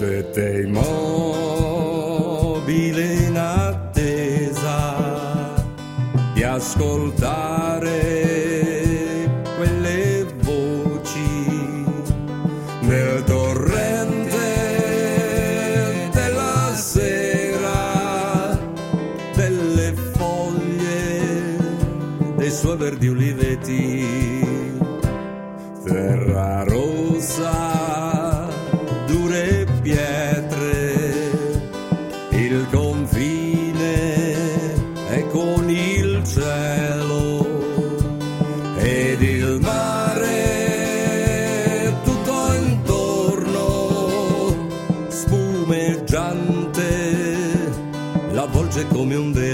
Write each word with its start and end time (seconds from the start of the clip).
C'était 0.00 0.62
mobile 0.66 1.98
ascoltare 6.58 8.00
quelle 9.56 10.26
voci 10.42 11.84
nel 12.80 13.22
torrente 13.22 14.36
della 16.12 16.74
sera 16.74 18.58
delle 19.36 19.94
foglie 20.16 21.56
dei 22.36 22.50
suoi 22.50 22.76
verdi 22.76 23.06
uliveti 23.06 24.44
terra 25.84 26.27
se 48.78 48.86
come 48.86 49.16
un 49.16 49.32
dedo. 49.32 49.47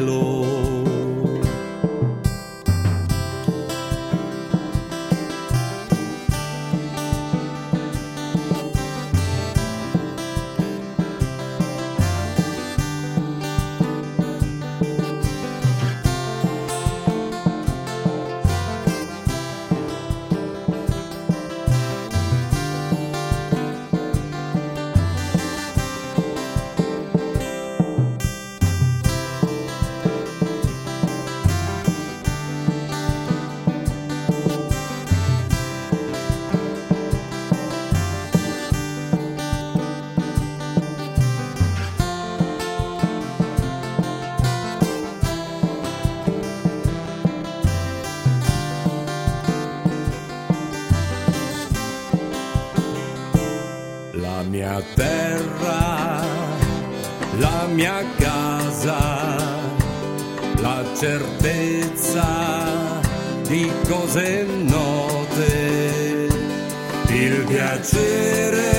Mia 54.48 54.82
terra, 54.94 56.20
la 57.38 57.66
mia 57.72 58.04
casa, 58.16 58.96
la 60.60 60.84
certezza 60.96 62.26
di 63.46 63.70
cose 63.88 64.44
note, 64.44 66.28
il 67.08 67.44
piacere 67.46 68.72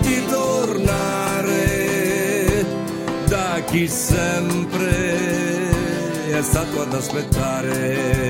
di 0.00 0.24
tornare 0.26 1.56
da 3.26 3.60
chi 3.66 3.86
sempre 3.88 5.70
è 6.30 6.42
stato 6.42 6.82
ad 6.82 6.94
aspettare. 6.94 8.20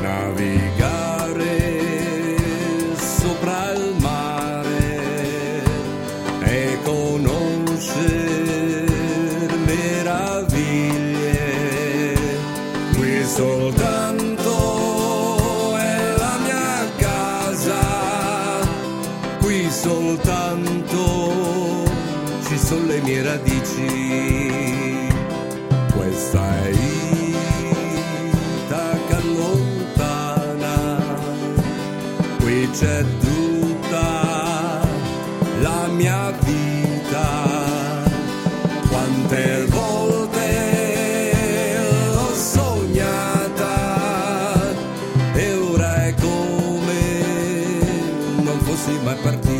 Navigare 0.00 0.81
meraviglie. 10.42 12.14
Qui 12.94 13.24
soltanto 13.24 14.50
è 15.76 16.14
la 16.16 16.38
mia 16.44 16.90
casa, 16.96 17.80
qui 19.40 19.70
soltanto 19.70 21.00
ci 22.46 22.58
sono 22.58 22.86
le 22.86 23.00
mie 23.02 23.22
radici. 23.22 25.10
Questa 25.94 26.64
è 26.64 26.70
Itaca 28.64 29.20
lontana, 29.20 30.76
qui 32.40 32.68
c'è 32.70 33.04
si 48.84 48.90
me 49.04 49.51